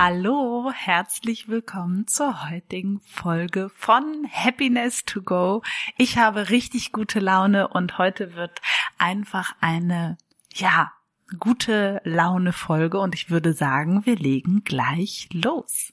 [0.00, 5.62] Hallo, herzlich willkommen zur heutigen Folge von Happiness to Go.
[5.96, 8.60] Ich habe richtig gute Laune und heute wird
[8.96, 10.16] einfach eine,
[10.54, 10.92] ja,
[11.40, 15.92] gute Laune Folge und ich würde sagen, wir legen gleich los.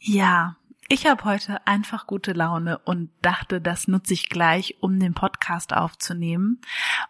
[0.00, 0.56] Ja,
[0.94, 5.72] ich habe heute einfach gute Laune und dachte, das nutze ich gleich, um den Podcast
[5.72, 6.60] aufzunehmen.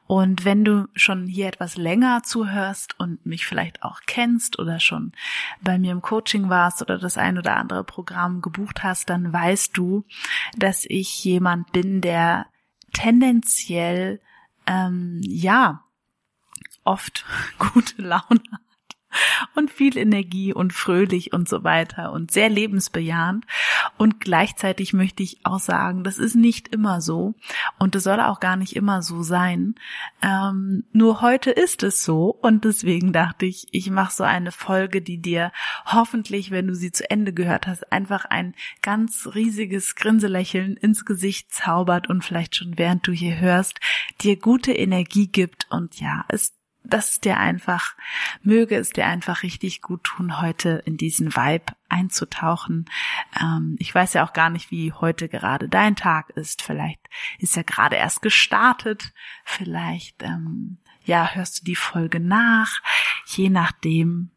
[0.07, 5.12] Und wenn du schon hier etwas länger zuhörst und mich vielleicht auch kennst oder schon
[5.60, 9.77] bei mir im Coaching warst oder das ein oder andere Programm gebucht hast, dann weißt
[9.77, 10.07] du,
[10.57, 12.46] dass ich jemand bin, der
[12.95, 14.18] tendenziell
[14.66, 15.85] ähm, ja
[16.85, 17.27] oft
[17.59, 18.63] gute Laune hat
[19.54, 23.45] und viel Energie und fröhlich und so weiter und sehr lebensbejahend.
[23.96, 27.34] Und gleichzeitig möchte ich auch sagen, das ist nicht immer so
[27.79, 29.74] und das soll auch gar nicht immer so sein.
[30.23, 35.02] Ähm, nur heute ist es so und deswegen dachte ich, ich mache so eine Folge,
[35.02, 35.52] die dir
[35.87, 41.52] hoffentlich, wenn du sie zu Ende gehört hast, einfach ein ganz riesiges Grinselächeln ins Gesicht
[41.52, 43.80] zaubert und vielleicht schon während du hier hörst,
[44.21, 46.52] dir gute Energie gibt und ja, es
[46.85, 47.95] dass dir einfach,
[48.43, 52.85] möge es dir einfach richtig gut tun, heute in diesen Vibe einzutauchen.
[53.40, 56.62] Ähm, ich weiß ja auch gar nicht, wie heute gerade dein Tag ist.
[56.62, 57.01] Vielleicht
[57.38, 59.12] ist ja gerade erst gestartet.
[59.45, 62.82] Vielleicht, ähm, ja, hörst du die Folge nach.
[63.27, 64.31] Je nachdem,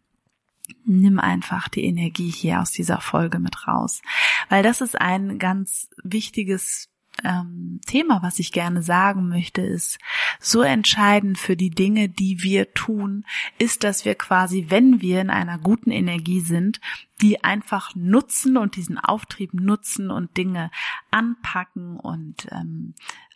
[0.86, 4.02] nimm einfach die Energie hier aus dieser Folge mit raus.
[4.50, 6.90] Weil das ist ein ganz wichtiges
[7.23, 10.00] ähm, Thema, was ich gerne sagen möchte, ist,
[10.40, 13.25] so entscheidend für die Dinge, die wir tun,
[13.58, 16.80] ist, dass wir quasi, wenn wir in einer guten Energie sind,
[17.22, 20.69] die einfach nutzen und diesen Auftrieb nutzen und Dinge
[21.12, 22.94] anpacken und ähm,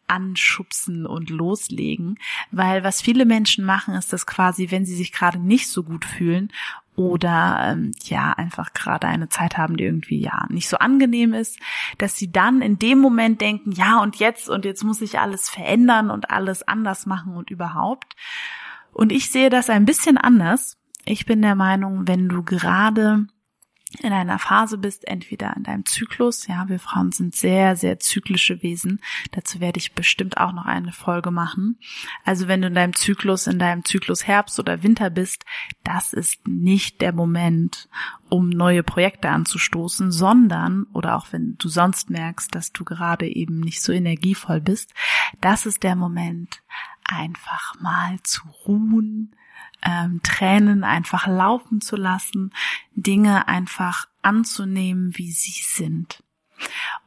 [0.08, 2.20] anschubsen und loslegen,
[2.52, 6.04] weil was viele Menschen machen, ist das quasi, wenn sie sich gerade nicht so gut
[6.04, 6.52] fühlen
[6.96, 11.60] oder ähm, ja einfach gerade eine Zeit haben, die irgendwie ja nicht so angenehm ist,
[11.98, 15.50] dass sie dann in dem Moment denken, ja und jetzt und jetzt muss ich alles
[15.50, 18.16] verändern und alles anders machen und überhaupt.
[18.92, 20.78] Und ich sehe das ein bisschen anders.
[21.06, 23.26] Ich bin der Meinung, wenn du gerade
[24.00, 28.62] in einer Phase bist, entweder in deinem Zyklus, ja, wir Frauen sind sehr, sehr zyklische
[28.64, 31.78] Wesen, dazu werde ich bestimmt auch noch eine Folge machen.
[32.24, 35.46] Also wenn du in deinem Zyklus, in deinem Zyklus Herbst oder Winter bist,
[35.84, 37.90] das ist nicht der Moment,
[38.30, 43.60] um neue Projekte anzustoßen, sondern, oder auch wenn du sonst merkst, dass du gerade eben
[43.60, 44.94] nicht so energievoll bist,
[45.42, 46.62] das ist der Moment,
[47.04, 49.36] einfach mal zu ruhen,
[49.84, 52.54] ähm, Tränen einfach laufen zu lassen,
[52.94, 56.24] Dinge einfach anzunehmen, wie sie sind.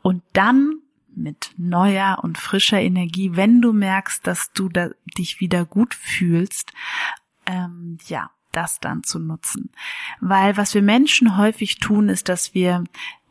[0.02, 0.80] Und dann
[1.16, 6.72] mit neuer und frischer Energie, wenn du merkst, dass du da, dich wieder gut fühlst,
[7.46, 9.70] ähm, ja, das dann zu nutzen.
[10.20, 12.84] Weil was wir Menschen häufig tun, ist, dass wir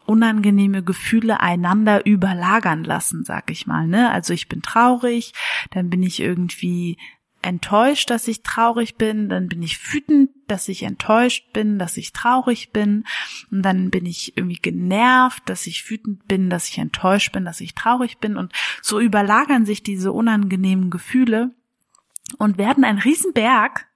[0.05, 4.11] unangenehme Gefühle einander überlagern lassen, sag ich mal, ne?
[4.11, 5.33] Also ich bin traurig,
[5.71, 6.97] dann bin ich irgendwie
[7.43, 12.13] enttäuscht, dass ich traurig bin, dann bin ich wütend, dass ich enttäuscht bin, dass ich
[12.13, 13.05] traurig bin,
[13.51, 17.61] und dann bin ich irgendwie genervt, dass ich wütend bin, dass ich enttäuscht bin, dass
[17.61, 21.51] ich traurig bin, und so überlagern sich diese unangenehmen Gefühle
[22.37, 23.87] und werden ein Riesenberg,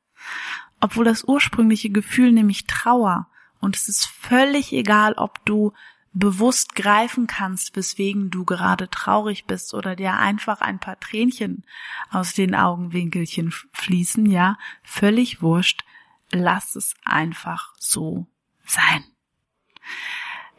[0.80, 3.28] obwohl das ursprüngliche Gefühl nämlich Trauer,
[3.60, 5.74] und es ist völlig egal, ob du
[6.20, 11.64] bewusst greifen kannst, weswegen du gerade traurig bist oder dir einfach ein paar Tränchen
[12.10, 15.84] aus den Augenwinkelchen fließen, ja, völlig wurscht,
[16.32, 18.28] lass es einfach so
[18.66, 19.04] sein.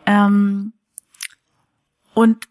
[0.07, 0.73] Ähm,
[2.15, 2.49] und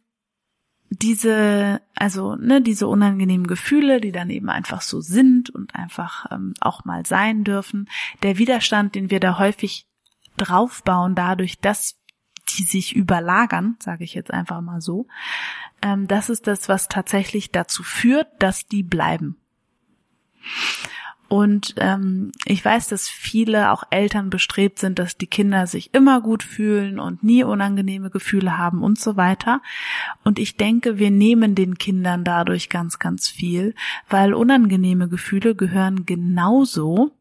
[0.89, 6.53] diese, also ne, diese unangenehmen Gefühle, die dann eben einfach so sind und einfach ähm,
[6.61, 7.89] auch mal sein dürfen,
[8.23, 9.87] der Widerstand, den wir da häufig
[10.37, 11.96] draufbauen, dadurch, dass
[12.49, 15.07] die sich überlagern, sage ich jetzt einfach mal so,
[15.81, 19.37] ähm, das ist das, was tatsächlich dazu führt, dass die bleiben.
[21.29, 26.21] Und ähm, ich weiß, dass viele auch Eltern bestrebt sind, dass die Kinder sich immer
[26.21, 29.61] gut fühlen und nie unangenehme Gefühle haben und so weiter.
[30.23, 33.75] Und ich denke, wir nehmen den Kindern dadurch ganz, ganz viel,
[34.09, 37.11] weil unangenehme Gefühle gehören genauso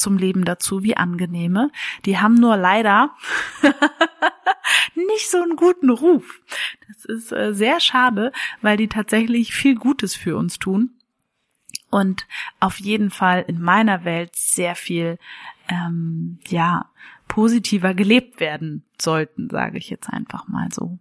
[0.00, 1.70] zum Leben dazu wie angenehme.
[2.04, 3.14] Die haben nur leider
[4.94, 6.40] nicht so einen guten Ruf.
[6.88, 8.32] Das ist äh, sehr schade,
[8.62, 10.90] weil die tatsächlich viel Gutes für uns tun
[11.90, 12.26] und
[12.60, 15.18] auf jeden Fall in meiner Welt sehr viel
[15.68, 16.90] ähm, ja
[17.28, 20.98] positiver gelebt werden sollten, sage ich jetzt einfach mal so.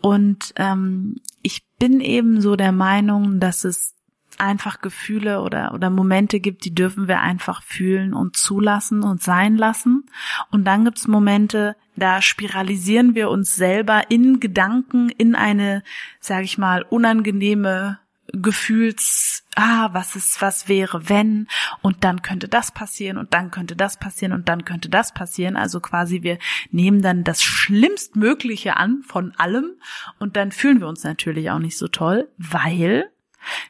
[0.00, 3.95] Und ähm, ich bin eben so der Meinung, dass es
[4.40, 9.56] einfach Gefühle oder, oder Momente gibt, die dürfen wir einfach fühlen und zulassen und sein
[9.56, 10.06] lassen.
[10.50, 15.82] Und dann gibt's Momente, da spiralisieren wir uns selber in Gedanken in eine,
[16.20, 17.98] sage ich mal, unangenehme
[18.32, 21.46] Gefühls, ah, was ist, was wäre, wenn,
[21.80, 25.56] und dann könnte das passieren und dann könnte das passieren und dann könnte das passieren.
[25.56, 26.38] Also quasi wir
[26.70, 29.76] nehmen dann das Schlimmstmögliche an von allem
[30.18, 33.10] und dann fühlen wir uns natürlich auch nicht so toll, weil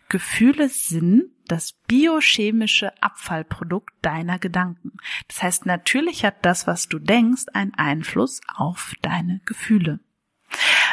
[0.08, 4.92] Gefühle sind das biochemische Abfallprodukt deiner Gedanken.
[5.28, 10.00] Das heißt, natürlich hat das, was du denkst, einen Einfluss auf deine Gefühle.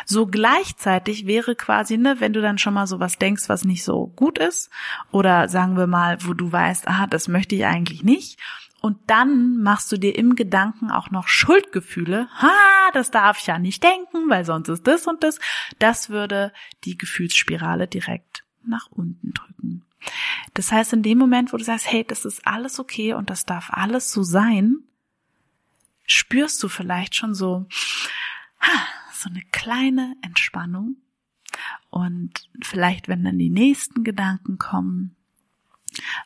[0.06, 4.08] So gleichzeitig wäre quasi, ne, wenn du dann schon mal sowas denkst, was nicht so
[4.08, 4.70] gut ist,
[5.12, 8.40] oder sagen wir mal, wo du weißt, ah, das möchte ich eigentlich nicht,
[8.82, 12.28] und dann machst du dir im Gedanken auch noch Schuldgefühle.
[12.42, 12.52] Ha,
[12.94, 15.40] das darf ich ja nicht denken, weil sonst ist das und das.
[15.80, 16.52] Das würde
[16.84, 19.84] die Gefühlsspirale direkt nach unten drücken.
[20.54, 23.46] Das heißt, in dem Moment, wo du sagst, hey, das ist alles okay und das
[23.46, 24.78] darf alles so sein,
[26.06, 27.66] spürst du vielleicht schon so,
[28.60, 30.98] ha, so eine kleine Entspannung.
[31.90, 35.16] Und vielleicht, wenn dann die nächsten Gedanken kommen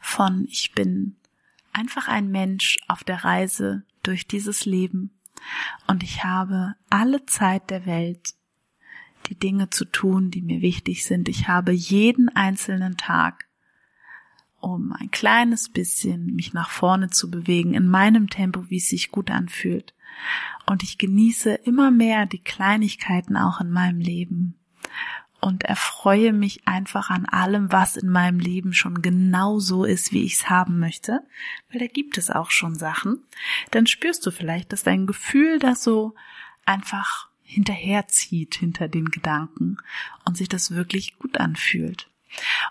[0.01, 1.17] von, ich bin
[1.73, 5.11] einfach ein Mensch auf der Reise durch dieses Leben
[5.85, 8.33] und ich habe alle Zeit der Welt,
[9.27, 11.29] die Dinge zu tun, die mir wichtig sind.
[11.29, 13.45] Ich habe jeden einzelnen Tag,
[14.59, 19.11] um ein kleines bisschen mich nach vorne zu bewegen, in meinem Tempo, wie es sich
[19.11, 19.93] gut anfühlt.
[20.65, 24.55] Und ich genieße immer mehr die Kleinigkeiten auch in meinem Leben
[25.39, 30.23] und erfreue mich einfach an allem, was in meinem Leben schon genau so ist, wie
[30.23, 31.21] ich es haben möchte,
[31.71, 33.23] weil da gibt es auch schon Sachen,
[33.71, 36.15] dann spürst du vielleicht, dass dein Gefühl da so
[36.65, 39.77] einfach hinterherzieht hinter den Gedanken
[40.25, 42.09] und sich das wirklich gut anfühlt.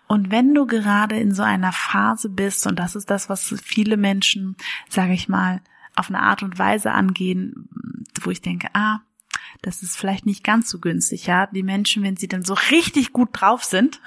[0.06, 3.96] Und wenn du gerade in so einer Phase bist, und das ist das, was viele
[3.96, 4.54] Menschen,
[4.88, 5.62] sage ich mal,
[5.96, 7.68] auf eine Art und Weise angehen,
[8.20, 9.00] wo ich denke, ah,
[9.62, 11.46] das ist vielleicht nicht ganz so günstig, ja.
[11.46, 14.02] Die Menschen, wenn sie dann so richtig gut drauf sind,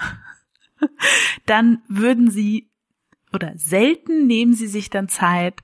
[1.47, 2.69] dann würden sie
[3.33, 5.61] oder selten nehmen sie sich dann Zeit,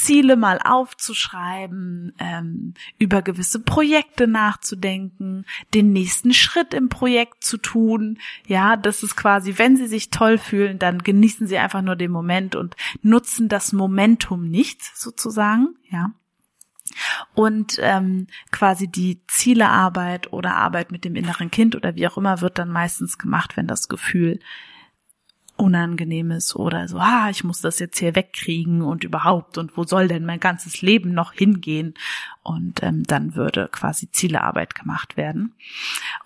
[0.00, 5.44] Ziele mal aufzuschreiben, ähm, über gewisse Projekte nachzudenken,
[5.74, 8.18] den nächsten Schritt im Projekt zu tun.
[8.46, 12.10] Ja, das ist quasi, wenn sie sich toll fühlen, dann genießen sie einfach nur den
[12.10, 15.76] Moment und nutzen das Momentum nicht sozusagen.
[15.90, 16.12] Ja.
[17.34, 22.40] Und ähm, quasi die Zielearbeit oder Arbeit mit dem inneren Kind oder wie auch immer
[22.40, 24.40] wird dann meistens gemacht, wenn das Gefühl
[25.56, 30.08] Unangenehmes oder so, ah, ich muss das jetzt hier wegkriegen und überhaupt und wo soll
[30.08, 31.94] denn mein ganzes Leben noch hingehen?
[32.42, 35.54] Und ähm, dann würde quasi Zielearbeit gemacht werden.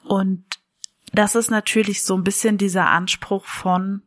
[0.05, 0.45] Und
[1.13, 4.03] das ist natürlich so ein bisschen dieser Anspruch von,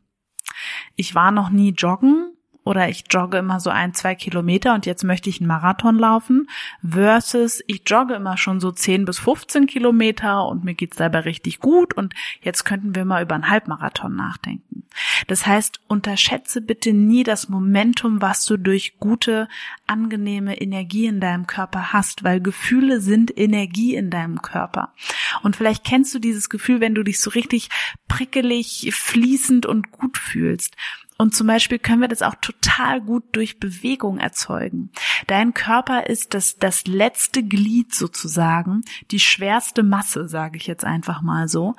[0.96, 2.33] ich war noch nie joggen,
[2.64, 6.50] oder ich jogge immer so ein, zwei Kilometer und jetzt möchte ich einen Marathon laufen
[6.88, 11.60] versus ich jogge immer schon so 10 bis 15 Kilometer und mir geht's dabei richtig
[11.60, 14.84] gut und jetzt könnten wir mal über einen Halbmarathon nachdenken.
[15.28, 19.48] Das heißt, unterschätze bitte nie das Momentum, was du durch gute,
[19.88, 24.94] angenehme Energie in deinem Körper hast, weil Gefühle sind Energie in deinem Körper.
[25.42, 27.70] Und vielleicht kennst du dieses Gefühl, wenn du dich so richtig
[28.08, 30.76] prickelig, fließend und gut fühlst.
[31.18, 34.92] Und zum Beispiel können wir das auch total gut durch Bewegung erzeugen.
[35.28, 41.22] Dein Körper ist das, das letzte Glied sozusagen, die schwerste Masse, sage ich jetzt einfach
[41.22, 41.76] mal so.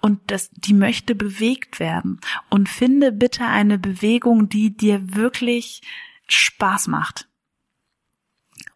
[0.00, 2.20] Und das, die möchte bewegt werden.
[2.48, 5.82] Und finde bitte eine Bewegung, die dir wirklich
[6.28, 7.28] Spaß macht.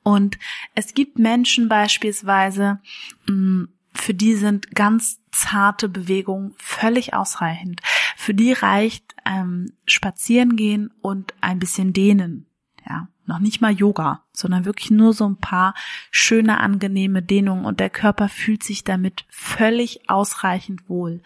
[0.02, 0.38] Und
[0.74, 2.80] es gibt Menschen beispielsweise,
[3.28, 7.80] mm, für die sind ganz zarte Bewegungen völlig ausreichend.
[8.20, 12.44] Für die reicht ähm, spazieren gehen und ein bisschen dehnen.
[12.86, 15.72] Ja, noch nicht mal Yoga, sondern wirklich nur so ein paar
[16.10, 21.22] schöne, angenehme Dehnungen und der Körper fühlt sich damit völlig ausreichend wohl.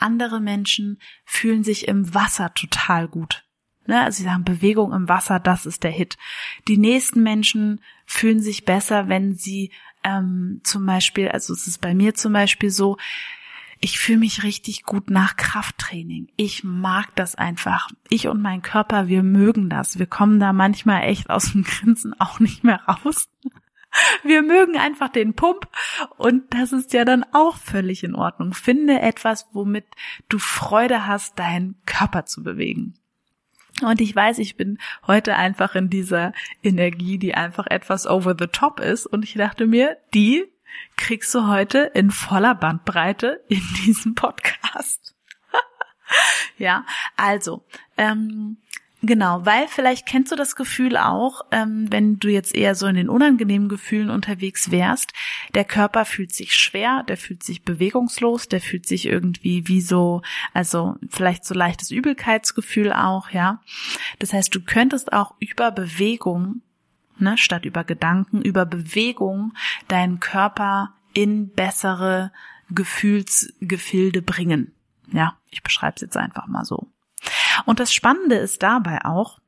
[0.00, 3.44] Andere Menschen fühlen sich im Wasser total gut.
[3.86, 6.18] Ne, also sie sagen, Bewegung im Wasser, das ist der Hit.
[6.66, 9.70] Die nächsten Menschen fühlen sich besser, wenn sie
[10.02, 12.96] ähm, zum Beispiel, also es ist bei mir zum Beispiel so,
[13.84, 16.28] ich fühle mich richtig gut nach Krafttraining.
[16.36, 17.88] Ich mag das einfach.
[18.08, 19.98] Ich und mein Körper, wir mögen das.
[19.98, 23.28] Wir kommen da manchmal echt aus dem Grinsen auch nicht mehr raus.
[24.22, 25.68] Wir mögen einfach den Pump
[26.16, 28.54] und das ist ja dann auch völlig in Ordnung.
[28.54, 29.84] Finde etwas, womit
[30.28, 32.94] du Freude hast, deinen Körper zu bewegen.
[33.82, 38.46] Und ich weiß, ich bin heute einfach in dieser Energie, die einfach etwas over the
[38.46, 39.06] top ist.
[39.06, 40.51] Und ich dachte mir, die
[40.96, 45.14] kriegst du heute in voller Bandbreite in diesem Podcast.
[46.58, 46.84] ja,
[47.16, 47.64] also,
[47.96, 48.58] ähm,
[49.04, 52.94] Genau, weil vielleicht kennst du das Gefühl auch, ähm, wenn du jetzt eher so in
[52.94, 55.12] den unangenehmen Gefühlen unterwegs wärst.
[55.56, 60.22] Der Körper fühlt sich schwer, der fühlt sich bewegungslos, der fühlt sich irgendwie wie so,
[60.54, 63.60] also vielleicht so leichtes Übelkeitsgefühl auch, ja.
[64.20, 66.62] Das heißt, du könntest auch über Bewegung,
[67.18, 69.54] ne, statt über Gedanken, über Bewegung
[69.88, 72.32] deinen Körper in bessere
[72.70, 74.72] Gefühlsgefilde bringen.
[75.10, 76.88] Ja, ich beschreibe es jetzt einfach mal so.
[77.66, 79.38] Und das Spannende ist dabei auch,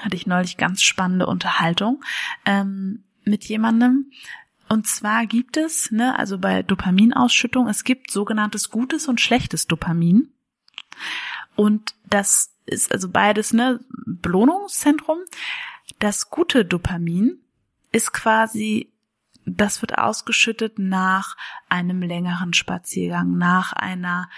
[0.00, 2.02] hatte ich neulich ganz spannende Unterhaltung
[2.44, 4.10] ähm, mit jemandem.
[4.68, 10.32] Und zwar gibt es, ne, also bei Dopaminausschüttung, es gibt sogenanntes gutes und schlechtes Dopamin.
[11.56, 15.18] Und das ist also beides, ne, Belohnungszentrum.
[15.98, 17.38] Das gute Dopamin
[17.92, 18.92] ist quasi,
[19.44, 21.36] das wird ausgeschüttet nach
[21.68, 24.28] einem längeren Spaziergang, nach einer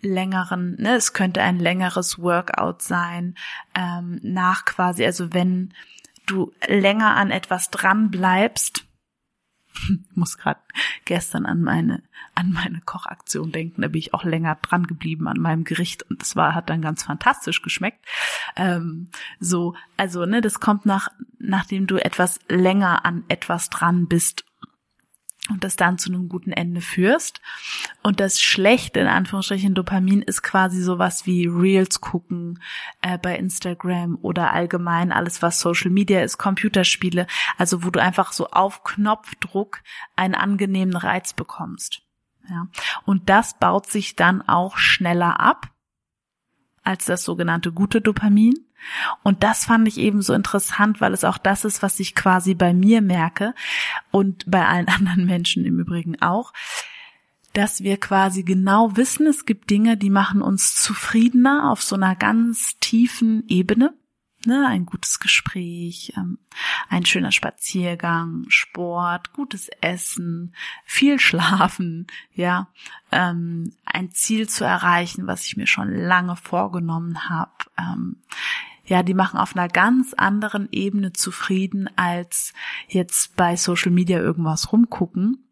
[0.00, 3.34] längeren, ne, es könnte ein längeres Workout sein,
[3.74, 5.74] ähm, nach quasi, also wenn
[6.26, 8.84] du länger an etwas dran bleibst,
[10.14, 10.60] muss gerade
[11.04, 12.02] gestern an meine
[12.34, 16.20] an meine Kochaktion denken, da bin ich auch länger dran geblieben an meinem Gericht und
[16.20, 18.04] das war hat dann ganz fantastisch geschmeckt.
[18.54, 19.08] Ähm,
[19.40, 21.08] so, also ne, das kommt nach
[21.38, 24.44] nachdem du etwas länger an etwas dran bist
[25.48, 27.40] und das dann zu einem guten Ende führst.
[28.02, 32.62] Und das schlechte, in Anführungsstrichen, Dopamin ist quasi sowas wie Reels gucken
[33.02, 37.26] äh, bei Instagram oder allgemein alles, was Social Media ist, Computerspiele,
[37.56, 39.80] also wo du einfach so auf Knopfdruck
[40.16, 42.02] einen angenehmen Reiz bekommst.
[42.48, 42.68] Ja.
[43.04, 45.70] Und das baut sich dann auch schneller ab
[46.82, 48.67] als das sogenannte gute Dopamin.
[49.22, 52.54] Und das fand ich eben so interessant, weil es auch das ist, was ich quasi
[52.54, 53.54] bei mir merke
[54.10, 56.52] und bei allen anderen Menschen im Übrigen auch,
[57.52, 62.14] dass wir quasi genau wissen, es gibt Dinge, die machen uns zufriedener auf so einer
[62.14, 63.94] ganz tiefen Ebene
[64.46, 66.38] ne, ein gutes Gespräch, ähm,
[66.88, 70.54] ein schöner Spaziergang, Sport, gutes Essen,
[70.84, 72.68] viel Schlafen, ja,
[73.10, 77.52] ähm, ein Ziel zu erreichen, was ich mir schon lange vorgenommen habe.
[78.88, 82.54] Ja, die machen auf einer ganz anderen Ebene zufrieden, als
[82.88, 85.47] jetzt bei Social Media irgendwas rumgucken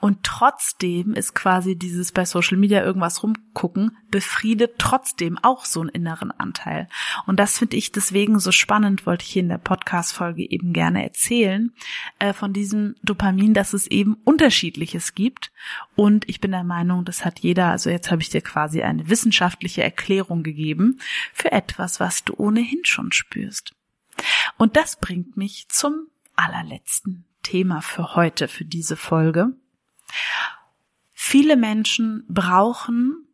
[0.00, 5.90] und trotzdem ist quasi dieses bei Social Media irgendwas rumgucken, befriedet trotzdem auch so einen
[5.90, 6.88] inneren Anteil.
[7.26, 11.02] Und das finde ich deswegen so spannend, wollte ich hier in der Podcast-Folge eben gerne
[11.02, 11.72] erzählen,
[12.18, 15.52] äh, von diesem Dopamin, dass es eben unterschiedliches gibt.
[15.96, 19.08] Und ich bin der Meinung, das hat jeder, also jetzt habe ich dir quasi eine
[19.08, 20.98] wissenschaftliche Erklärung gegeben
[21.32, 23.74] für etwas, was du ohnehin schon spürst.
[24.56, 29.54] Und das bringt mich zum allerletzten Thema für heute, für diese Folge.
[31.12, 33.26] Viele Menschen brauchen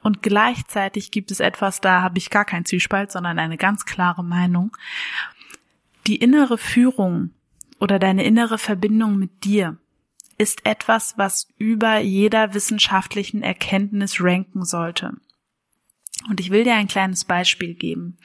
[0.00, 4.22] und gleichzeitig gibt es etwas, da habe ich gar keinen Zwiespalt, sondern eine ganz klare
[4.22, 4.76] Meinung.
[6.06, 7.30] Die innere Führung
[7.80, 9.76] oder deine innere Verbindung mit dir
[10.38, 15.12] ist etwas, was über jeder wissenschaftlichen Erkenntnis ranken sollte.
[16.28, 18.18] Und ich will dir ein kleines Beispiel geben.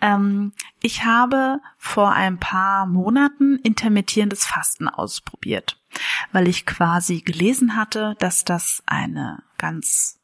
[0.00, 0.52] Ähm,
[0.82, 5.78] ich habe vor ein paar Monaten intermittierendes Fasten ausprobiert,
[6.32, 10.20] weil ich quasi gelesen hatte, dass das eine ganz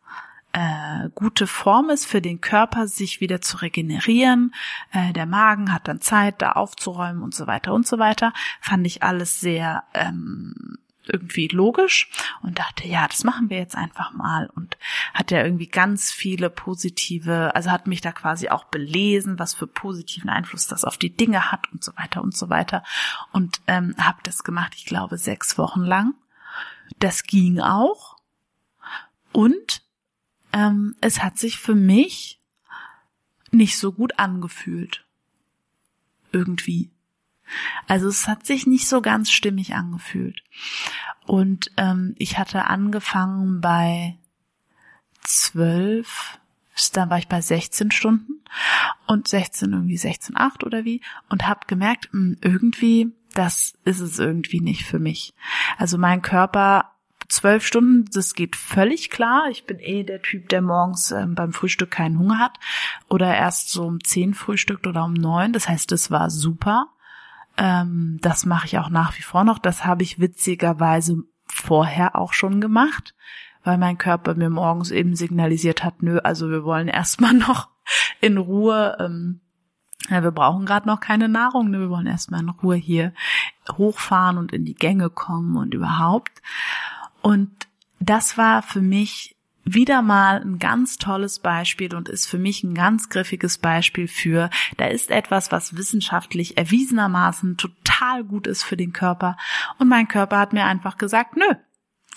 [0.52, 4.54] äh, gute Form ist für den Körper, sich wieder zu regenerieren.
[4.92, 8.33] Äh, der Magen hat dann Zeit, da aufzuräumen und so weiter und so weiter.
[8.61, 10.78] Fand ich alles sehr ähm,
[11.09, 12.11] irgendwie logisch
[12.43, 14.77] und dachte, ja, das machen wir jetzt einfach mal und
[15.15, 19.67] hat ja irgendwie ganz viele positive, also hat mich da quasi auch belesen, was für
[19.67, 22.83] positiven Einfluss das auf die Dinge hat und so weiter und so weiter
[23.33, 26.15] und ähm, habe das gemacht, ich glaube, sechs Wochen lang.
[26.99, 28.17] Das ging auch
[29.33, 29.83] und
[30.53, 32.41] ähm, es hat sich für mich
[33.51, 35.05] nicht so gut angefühlt.
[36.33, 36.91] Irgendwie.
[37.87, 40.43] Also es hat sich nicht so ganz stimmig angefühlt.
[41.26, 44.17] Und ähm, ich hatte angefangen bei
[45.23, 46.38] zwölf,
[46.93, 48.43] dann war ich bei 16 Stunden
[49.07, 54.19] und 16 irgendwie 16,8 oder wie und habe gemerkt, mh, hm, irgendwie, das ist es
[54.19, 55.35] irgendwie nicht für mich.
[55.79, 56.93] Also mein Körper
[57.29, 59.49] zwölf Stunden, das geht völlig klar.
[59.50, 62.59] Ich bin eh der Typ, der morgens ähm, beim Frühstück keinen Hunger hat
[63.09, 65.53] oder erst so um zehn frühstückt oder um neun.
[65.53, 66.88] Das heißt, es war super.
[67.57, 69.59] Ähm, das mache ich auch nach wie vor noch.
[69.59, 73.15] Das habe ich witzigerweise vorher auch schon gemacht,
[73.65, 77.69] weil mein Körper mir morgens eben signalisiert hat, nö, also wir wollen erstmal noch
[78.21, 79.41] in Ruhe, ähm,
[80.09, 81.81] ja, wir brauchen gerade noch keine Nahrung, ne?
[81.81, 83.13] wir wollen erstmal in Ruhe hier
[83.73, 86.43] hochfahren und in die Gänge kommen und überhaupt.
[87.23, 87.51] Und
[87.99, 89.36] das war für mich
[89.66, 94.49] wieder mal ein ganz tolles Beispiel und ist für mich ein ganz griffiges Beispiel für,
[94.76, 99.37] da ist etwas, was wissenschaftlich erwiesenermaßen total gut ist für den Körper.
[99.78, 101.52] Und mein Körper hat mir einfach gesagt, nö,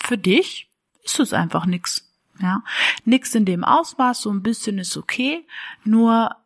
[0.00, 0.70] für dich
[1.04, 2.06] ist es einfach nix.
[2.40, 2.62] Ja,
[3.04, 5.46] nix in dem Ausmaß, so ein bisschen ist okay.
[5.84, 6.36] Nur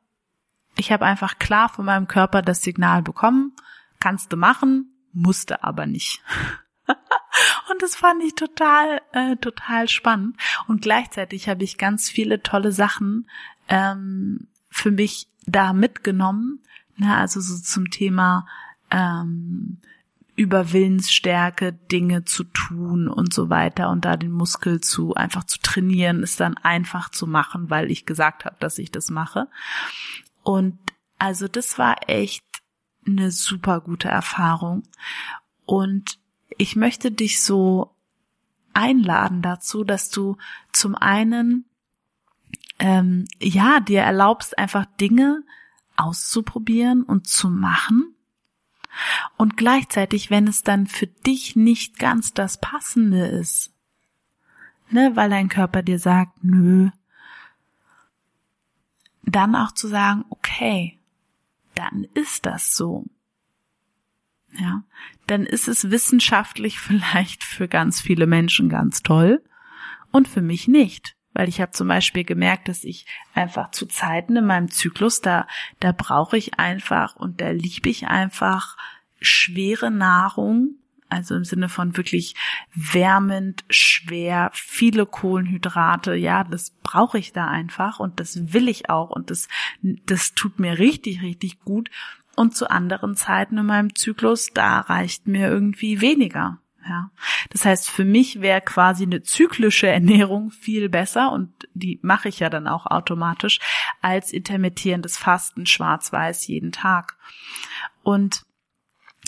[0.76, 3.52] ich habe einfach klar von meinem Körper das Signal bekommen,
[4.00, 6.22] kannst du machen, musste aber nicht.
[7.70, 10.36] Und das fand ich total, äh, total spannend.
[10.66, 13.28] Und gleichzeitig habe ich ganz viele tolle Sachen
[13.68, 16.60] ähm, für mich da mitgenommen.
[16.96, 17.16] Ne?
[17.16, 18.46] Also so zum Thema
[18.90, 19.78] ähm,
[20.36, 26.22] Überwillensstärke, Dinge zu tun und so weiter und da den Muskel zu einfach zu trainieren,
[26.22, 29.48] ist dann einfach zu machen, weil ich gesagt habe, dass ich das mache.
[30.42, 30.78] Und
[31.18, 32.44] also das war echt
[33.06, 34.82] eine super gute Erfahrung.
[35.66, 36.18] Und
[36.57, 37.94] ich möchte dich so
[38.72, 40.37] einladen dazu, dass du
[40.72, 41.64] zum einen
[42.78, 45.42] ähm, ja dir erlaubst einfach Dinge
[45.96, 48.14] auszuprobieren und zu machen.
[49.37, 53.72] Und gleichzeitig, wenn es dann für dich nicht ganz das Passende ist,
[54.90, 56.90] ne, weil dein Körper dir sagt, nö,
[59.22, 60.98] dann auch zu sagen, okay,
[61.74, 63.04] dann ist das so
[64.58, 64.82] ja,
[65.26, 69.42] dann ist es wissenschaftlich vielleicht für ganz viele Menschen ganz toll
[70.10, 71.16] und für mich nicht.
[71.36, 75.48] Weil ich habe zum Beispiel gemerkt, dass ich einfach zu Zeiten in meinem Zyklus, da,
[75.80, 78.76] da brauche ich einfach und da liebe ich einfach
[79.20, 80.76] schwere Nahrung,
[81.08, 82.36] also im Sinne von wirklich
[82.72, 89.10] wärmend, schwer, viele Kohlenhydrate, ja, das brauche ich da einfach und das will ich auch
[89.10, 89.48] und das,
[89.82, 91.90] das tut mir richtig, richtig gut
[92.34, 96.58] und zu anderen Zeiten in meinem Zyklus, da reicht mir irgendwie weniger.
[96.86, 97.10] Ja,
[97.48, 102.40] das heißt, für mich wäre quasi eine zyklische Ernährung viel besser und die mache ich
[102.40, 103.58] ja dann auch automatisch
[104.02, 107.16] als intermittierendes Fasten schwarz-weiß jeden Tag.
[108.02, 108.44] Und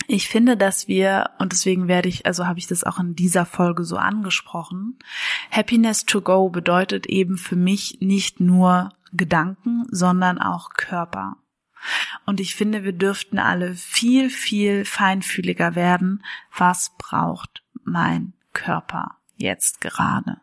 [0.05, 3.47] ich finde, dass wir, und deswegen werde ich, also habe ich das auch in dieser
[3.47, 4.99] Folge so angesprochen,
[5.49, 11.37] Happiness to go bedeutet eben für mich nicht nur Gedanken, sondern auch Körper.
[12.25, 16.23] Und ich finde, wir dürften alle viel, viel feinfühliger werden.
[16.55, 20.41] Was braucht mein Körper jetzt gerade?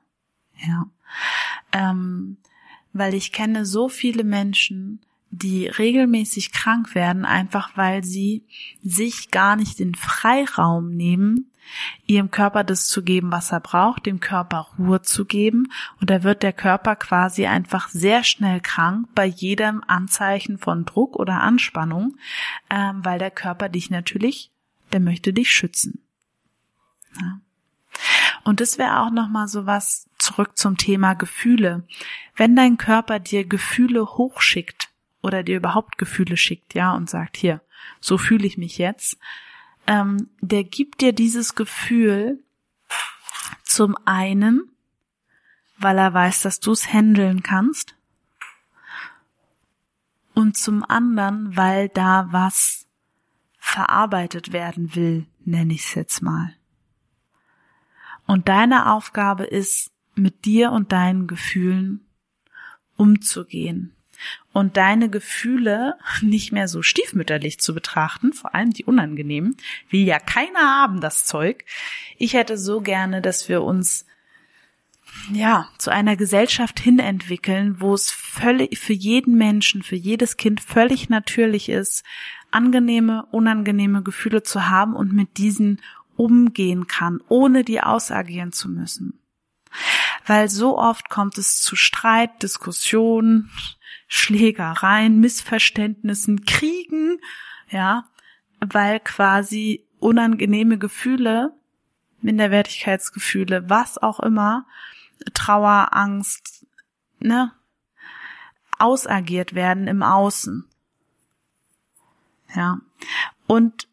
[0.56, 0.86] Ja.
[1.72, 2.38] Ähm,
[2.92, 8.44] weil ich kenne so viele Menschen, die regelmäßig krank werden, einfach weil sie
[8.82, 11.50] sich gar nicht den Freiraum nehmen,
[12.06, 15.72] ihrem Körper das zu geben, was er braucht, dem Körper Ruhe zu geben.
[16.00, 21.16] Und da wird der Körper quasi einfach sehr schnell krank bei jedem Anzeichen von Druck
[21.16, 22.16] oder Anspannung,
[22.70, 24.50] ähm, weil der Körper dich natürlich,
[24.92, 26.00] der möchte dich schützen.
[27.20, 27.40] Ja.
[28.44, 31.86] Und das wäre auch nochmal so was zurück zum Thema Gefühle.
[32.36, 34.90] Wenn dein Körper dir Gefühle hochschickt
[35.22, 37.62] oder dir überhaupt Gefühle schickt, ja, und sagt, hier,
[38.00, 39.18] so fühle ich mich jetzt,
[39.86, 42.42] ähm, der gibt dir dieses Gefühl
[43.62, 44.70] zum einen,
[45.78, 47.94] weil er weiß, dass du es handeln kannst
[50.34, 52.86] und zum anderen, weil da was
[53.58, 56.54] verarbeitet werden will, nenne ich es jetzt mal.
[58.26, 62.06] Und deine Aufgabe ist, mit dir und deinen Gefühlen
[62.96, 63.94] umzugehen
[64.52, 69.56] und deine Gefühle nicht mehr so stiefmütterlich zu betrachten, vor allem die unangenehmen,
[69.90, 71.64] will ja keiner haben, das Zeug.
[72.18, 74.06] Ich hätte so gerne, dass wir uns
[75.32, 80.60] ja, zu einer Gesellschaft hin entwickeln, wo es völlig für jeden Menschen, für jedes Kind
[80.60, 82.04] völlig natürlich ist,
[82.50, 85.80] angenehme, unangenehme Gefühle zu haben und mit diesen
[86.16, 89.18] umgehen kann, ohne die ausagieren zu müssen.
[90.26, 93.50] Weil so oft kommt es zu Streit, Diskussionen,
[94.06, 97.18] Schlägereien, Missverständnissen, Kriegen,
[97.68, 98.08] ja,
[98.60, 101.54] weil quasi unangenehme Gefühle,
[102.20, 104.66] Minderwertigkeitsgefühle, was auch immer,
[105.34, 106.66] Trauer, Angst,
[107.18, 107.52] ne,
[108.78, 110.68] ausagiert werden im Außen.
[112.54, 112.78] Ja.
[113.46, 113.88] Und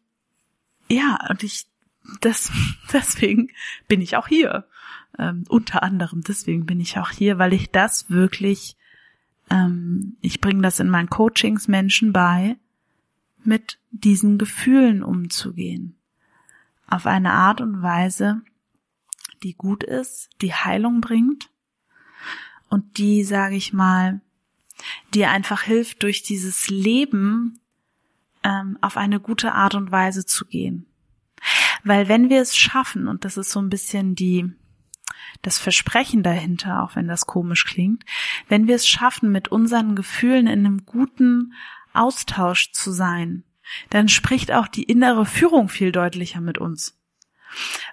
[0.88, 1.66] ja, und ich,
[2.20, 2.50] das,
[2.92, 3.50] deswegen
[3.88, 4.66] bin ich auch hier.
[5.18, 8.76] Ähm, unter anderem deswegen bin ich auch hier, weil ich das wirklich,
[9.50, 12.56] ähm, ich bringe das in meinen Coachings Menschen bei,
[13.44, 15.96] mit diesen Gefühlen umzugehen.
[16.86, 18.42] Auf eine Art und Weise,
[19.42, 21.50] die gut ist, die Heilung bringt
[22.68, 24.20] und die, sage ich mal,
[25.14, 27.60] dir einfach hilft, durch dieses Leben
[28.42, 30.86] ähm, auf eine gute Art und Weise zu gehen.
[31.84, 34.52] Weil wenn wir es schaffen, und das ist so ein bisschen die,
[35.42, 38.04] das Versprechen dahinter, auch wenn das komisch klingt,
[38.48, 41.54] wenn wir es schaffen, mit unseren Gefühlen in einem guten
[41.92, 43.44] Austausch zu sein,
[43.90, 46.98] dann spricht auch die innere Führung viel deutlicher mit uns.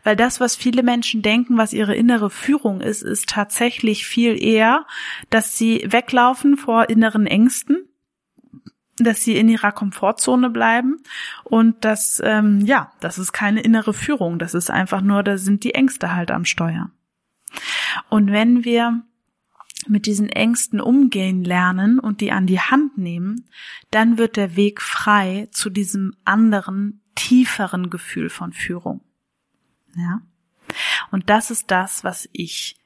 [0.03, 4.85] Weil das, was viele Menschen denken, was ihre innere Führung ist, ist tatsächlich viel eher,
[5.29, 7.85] dass sie weglaufen vor inneren Ängsten,
[8.97, 11.01] dass sie in ihrer Komfortzone bleiben
[11.43, 15.63] und dass, ähm, ja, das ist keine innere Führung, das ist einfach nur, da sind
[15.63, 16.91] die Ängste halt am Steuer.
[18.09, 19.03] Und wenn wir
[19.87, 23.49] mit diesen Ängsten umgehen lernen und die an die Hand nehmen,
[23.91, 29.01] dann wird der Weg frei zu diesem anderen, tieferen Gefühl von Führung.
[29.95, 30.21] Ja?
[31.11, 32.77] Und das ist das, was ich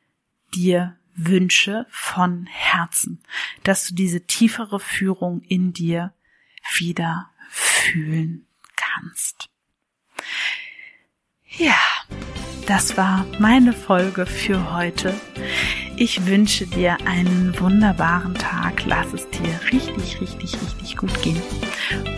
[0.53, 3.21] dir wünsche von Herzen,
[3.63, 6.13] dass du diese tiefere Führung in dir
[6.75, 9.49] wieder fühlen kannst.
[11.57, 11.77] Ja,
[12.67, 15.13] das war meine Folge für heute.
[15.95, 18.85] Ich wünsche dir einen wunderbaren Tag.
[18.85, 21.41] Lass es dir richtig, richtig, richtig gut gehen.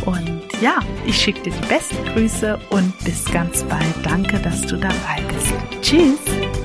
[0.06, 3.96] Und ja, ich schicke dir die besten Grüße und bis ganz bald.
[4.04, 5.54] Danke, dass du dabei bist.
[5.82, 6.65] Tschüss.